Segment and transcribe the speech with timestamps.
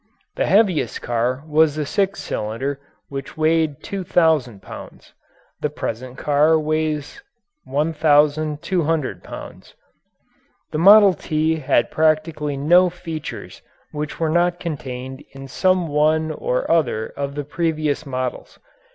[0.35, 5.13] The heaviest car was the six cylinder, which weighed 2,000 pounds.
[5.59, 7.21] The present car weighs
[7.65, 9.73] 1,200 lbs.
[10.71, 13.61] The "Model T" had practically no features
[13.91, 18.57] which were not contained in some one or other of the previous models.